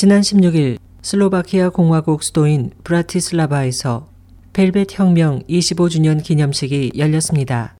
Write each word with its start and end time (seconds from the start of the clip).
지난 0.00 0.22
16일 0.22 0.78
슬로바키아 1.02 1.68
공화국 1.68 2.22
수도인 2.22 2.70
브라티슬라바에서 2.84 4.08
벨벳 4.54 4.98
혁명 4.98 5.40
25주년 5.40 6.22
기념식이 6.22 6.92
열렸습니다. 6.96 7.76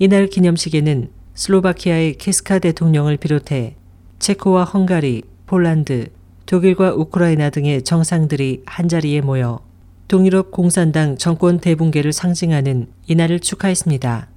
이날 0.00 0.26
기념식에는 0.26 1.12
슬로바키아의 1.34 2.14
키스카 2.14 2.58
대통령을 2.58 3.18
비롯해 3.18 3.76
체코와 4.18 4.64
헝가리, 4.64 5.22
폴란드, 5.46 6.08
독일과 6.46 6.94
우크라이나 6.94 7.50
등의 7.50 7.84
정상들이 7.84 8.64
한자리에 8.66 9.20
모여 9.20 9.60
동유럽 10.08 10.50
공산당 10.50 11.16
정권 11.18 11.60
대붕괴를 11.60 12.12
상징하는 12.12 12.88
이날을 13.06 13.38
축하했습니다. 13.38 14.28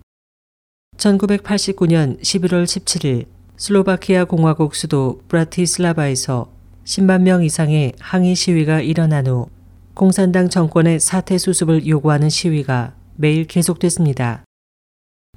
1989년 0.97 2.21
11월 2.21 2.65
17일 2.65 3.25
슬로바키아 3.57 4.25
공화국 4.25 4.75
수도 4.75 5.23
브라티슬라바에서 5.29 6.60
10만 6.85 7.21
명 7.21 7.43
이상의 7.43 7.93
항의 7.99 8.35
시위가 8.35 8.81
일어난 8.81 9.27
후 9.27 9.47
공산당 9.93 10.49
정권의 10.49 10.99
사퇴 10.99 11.37
수습을 11.37 11.87
요구하는 11.87 12.29
시위가 12.29 12.95
매일 13.15 13.45
계속됐습니다. 13.45 14.43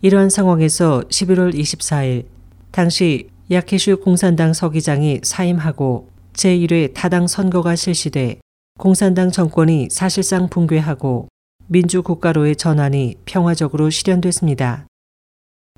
이러한 0.00 0.30
상황에서 0.30 1.02
11월 1.10 1.54
24일 1.54 2.26
당시 2.70 3.28
야케슈 3.50 4.00
공산당 4.00 4.52
서기장이 4.52 5.20
사임하고 5.22 6.08
제1회 6.32 6.94
타당 6.94 7.26
선거가 7.26 7.76
실시돼 7.76 8.40
공산당 8.78 9.30
정권이 9.30 9.88
사실상 9.90 10.48
붕괴하고 10.48 11.28
민주국가로의 11.66 12.56
전환이 12.56 13.16
평화적으로 13.24 13.90
실현됐습니다. 13.90 14.86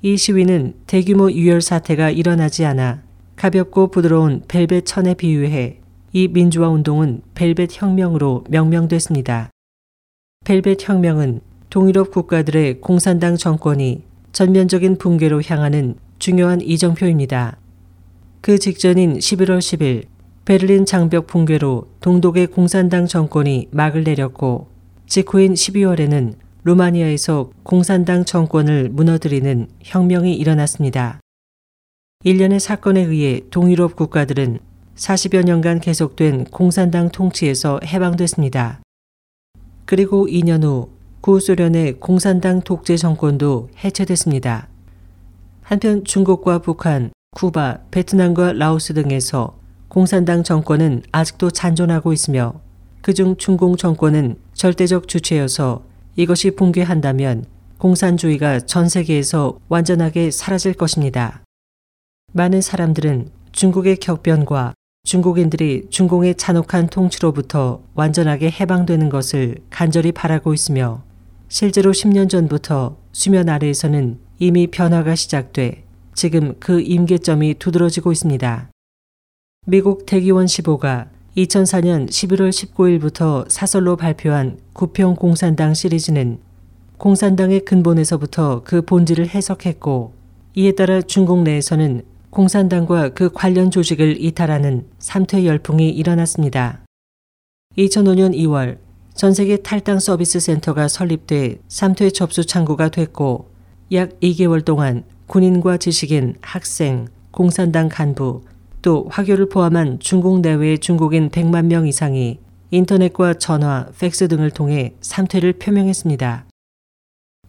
이 0.02 0.16
시위는 0.16 0.74
대규모 0.86 1.30
유혈 1.30 1.60
사태가 1.60 2.10
일어나지 2.10 2.64
않아 2.64 3.05
가볍고 3.36 3.88
부드러운 3.88 4.42
벨벳 4.48 4.86
천에 4.86 5.14
비유해 5.14 5.80
이 6.12 6.28
민주화 6.28 6.68
운동은 6.68 7.20
벨벳 7.34 7.70
혁명으로 7.72 8.44
명명됐습니다. 8.48 9.50
벨벳 10.44 10.88
혁명은 10.88 11.40
동유럽 11.68 12.10
국가들의 12.10 12.80
공산당 12.80 13.36
정권이 13.36 14.02
전면적인 14.32 14.96
붕괴로 14.96 15.42
향하는 15.42 15.96
중요한 16.18 16.62
이정표입니다. 16.62 17.58
그 18.40 18.58
직전인 18.58 19.18
11월 19.18 19.58
10일 19.58 20.04
베를린 20.46 20.86
장벽 20.86 21.26
붕괴로 21.26 21.88
동독의 22.00 22.46
공산당 22.46 23.06
정권이 23.06 23.68
막을 23.72 24.04
내렸고 24.04 24.68
직후인 25.06 25.54
12월에는 25.54 26.34
루마니아에서 26.64 27.50
공산당 27.62 28.24
정권을 28.24 28.88
무너뜨리는 28.90 29.68
혁명이 29.82 30.34
일어났습니다. 30.34 31.20
일련의 32.26 32.58
사건에 32.58 33.02
의해 33.02 33.40
동유럽 33.50 33.94
국가들은 33.94 34.58
40여 34.96 35.44
년간 35.44 35.78
계속된 35.78 36.46
공산당 36.46 37.08
통치에서 37.08 37.78
해방됐습니다. 37.84 38.80
그리고 39.84 40.26
2년 40.26 40.64
후 40.64 40.90
구소련의 41.20 42.00
공산당 42.00 42.62
독재 42.62 42.96
정권도 42.96 43.68
해체됐습니다. 43.78 44.66
한편 45.62 46.02
중국과 46.02 46.62
북한, 46.62 47.12
쿠바, 47.36 47.82
베트남과 47.92 48.54
라오스 48.54 48.94
등에서 48.94 49.60
공산당 49.86 50.42
정권은 50.42 51.02
아직도 51.12 51.52
잔존하고 51.52 52.12
있으며 52.12 52.60
그중 53.02 53.36
중공 53.36 53.76
정권은 53.76 54.34
절대적 54.52 55.06
주체여서 55.06 55.84
이것이 56.16 56.56
붕괴한다면 56.56 57.44
공산주의가 57.78 58.66
전 58.66 58.88
세계에서 58.88 59.60
완전하게 59.68 60.32
사라질 60.32 60.74
것입니다. 60.74 61.45
많은 62.36 62.60
사람들은 62.60 63.30
중국의 63.52 63.96
격변과 63.96 64.74
중국인들이 65.04 65.86
중공의 65.88 66.34
잔혹한 66.34 66.88
통치로부터 66.88 67.80
완전하게 67.94 68.50
해방되는 68.50 69.08
것을 69.08 69.56
간절히 69.70 70.12
바라고 70.12 70.52
있으며 70.52 71.02
실제로 71.48 71.92
10년 71.92 72.28
전부터 72.28 72.98
수면 73.12 73.48
아래에서는 73.48 74.18
이미 74.38 74.66
변화가 74.66 75.14
시작돼 75.14 75.84
지금 76.14 76.54
그 76.60 76.82
임계점이 76.82 77.54
두드러지고 77.54 78.12
있습니다. 78.12 78.68
미국 79.64 80.04
대기원 80.04 80.44
15가 80.44 81.08
2004년 81.38 82.06
11월 82.10 82.50
19일부터 82.50 83.48
사설로 83.48 83.96
발표한 83.96 84.58
구평 84.74 85.16
공산당 85.16 85.72
시리즈는 85.72 86.40
공산당의 86.98 87.64
근본에서부터 87.64 88.62
그 88.62 88.82
본질을 88.82 89.28
해석했고 89.28 90.12
이에 90.54 90.72
따라 90.72 91.00
중국 91.00 91.42
내에서는 91.42 92.02
공산당과 92.36 93.14
그 93.14 93.30
관련 93.32 93.70
조직을 93.70 94.22
이탈하는 94.22 94.86
삼퇴 94.98 95.46
열풍이 95.46 95.88
일어났습니다. 95.88 96.84
2005년 97.78 98.36
2월 98.36 98.76
전 99.14 99.32
세계 99.32 99.56
탈당 99.56 99.98
서비스 99.98 100.38
센터가 100.38 100.86
설립돼 100.86 101.60
삼퇴 101.68 102.10
접수 102.10 102.44
창구가 102.44 102.90
됐고 102.90 103.48
약 103.92 104.20
2개월 104.20 104.62
동안 104.62 105.04
군인과 105.28 105.78
지식인, 105.78 106.34
학생, 106.42 107.06
공산당 107.30 107.88
간부, 107.88 108.42
또 108.82 109.06
화교를 109.10 109.48
포함한 109.48 110.00
중국 110.00 110.42
내외의 110.42 110.78
중국인 110.80 111.30
100만 111.30 111.64
명 111.64 111.88
이상이 111.88 112.38
인터넷과 112.70 113.32
전화, 113.32 113.88
팩스 113.98 114.28
등을 114.28 114.50
통해 114.50 114.94
삼퇴를 115.00 115.54
표명했습니다. 115.54 116.44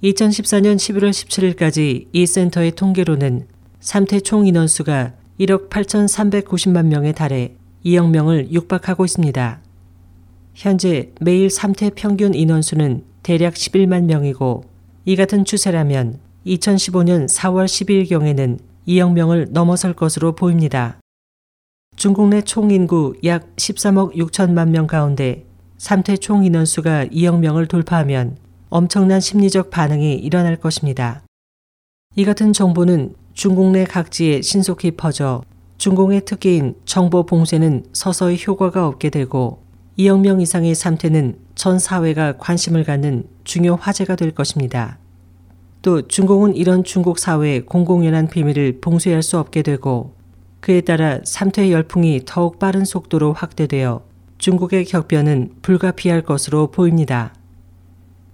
2014년 0.02 0.78
11월 0.78 1.10
17일까지 1.10 2.08
이 2.14 2.26
센터의 2.26 2.72
통계로는 2.72 3.57
3태 3.82 4.24
총 4.24 4.48
인원수가 4.48 5.14
1억 5.40 5.70
8,390만 5.70 6.88
명에 6.88 7.12
달해 7.12 7.54
2억 7.86 8.10
명을 8.10 8.52
육박하고 8.52 9.06
있습니다. 9.06 9.60
현재 10.56 11.12
매일 11.22 11.48
3태 11.48 11.94
평균 11.96 12.34
인원수는 12.34 13.04
대략 13.22 13.54
11만 13.54 14.06
명이고 14.06 14.64
이 15.06 15.16
같은 15.16 15.46
추세라면 15.46 16.20
2015년 16.46 17.28
4월 17.30 17.66
10일경에는 17.66 18.60
2억 18.88 19.14
명을 19.14 19.48
넘어설 19.52 19.94
것으로 19.94 20.34
보입니다. 20.34 21.00
중국 21.96 22.30
내 22.30 22.42
총인구 22.42 23.18
약 23.26 23.56
13억 23.56 24.16
6천만 24.16 24.70
명 24.70 24.88
가운데 24.88 25.46
3태 25.78 26.20
총 26.20 26.44
인원수가 26.44 27.08
2억 27.08 27.40
명을 27.40 27.68
돌파하면 27.68 28.38
엄청난 28.70 29.20
심리적 29.20 29.70
반응이 29.70 30.16
일어날 30.16 30.56
것입니다. 30.56 31.24
이 32.16 32.26
같은 32.26 32.54
정보는 32.54 33.14
중국 33.38 33.70
내 33.70 33.84
각지에 33.84 34.42
신속히 34.42 34.90
퍼져 34.90 35.44
중공의 35.78 36.26
특기인 36.26 36.74
정보 36.86 37.24
봉쇄는 37.24 37.86
서서히 37.94 38.44
효과가 38.48 38.88
없게 38.88 39.12
되고 39.12 39.62
2억 40.00 40.22
명 40.22 40.42
이상의 40.42 40.74
삼태는 40.74 41.38
전 41.54 41.78
사회가 41.78 42.38
관심을 42.40 42.84
갖는 42.84 43.28
중요 43.44 43.78
화제가 43.80 44.16
될 44.16 44.32
것입니다. 44.32 44.98
또 45.84 46.08
중공은 46.08 46.56
이런 46.56 46.84
중국 46.84 47.20
사회의 47.20 47.64
공공연한 47.64 48.28
비밀을 48.28 48.80
봉쇄할 48.82 49.22
수 49.22 49.38
없게 49.38 49.62
되고 49.62 50.16
그에 50.60 50.82
따라 50.82 51.20
삼퇴 51.24 51.72
열풍이 51.72 52.22
더욱 52.26 52.58
빠른 52.58 52.86
속도로 52.86 53.34
확대되어 53.34 54.02
중국의 54.40 54.86
격변은 54.86 55.58
불가피할 55.62 56.24
것으로 56.24 56.72
보입니다. 56.72 57.36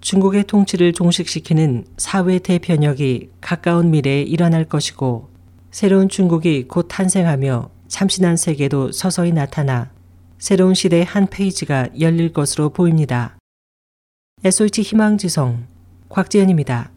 중국의 0.04 0.44
통치를 0.44 0.92
종식시키는 0.92 1.86
사회 1.96 2.38
대변혁이 2.38 3.30
가까운 3.40 3.90
미래에 3.90 4.22
일어날 4.24 4.66
것이고 4.66 5.30
새로운 5.72 6.10
중국이 6.10 6.68
곧 6.68 6.88
탄생하며 6.90 7.70
참신한 7.88 8.36
세계도 8.36 8.92
서서히 8.92 9.32
나타나 9.32 9.92
새로운 10.38 10.74
시대의 10.74 11.06
한 11.06 11.28
페이지가 11.28 11.88
열릴 12.02 12.34
것으로 12.34 12.72
보입니다. 12.72 13.38
SOH 14.44 14.82
희망지성 14.82 15.68
곽지연입니다. 16.10 16.92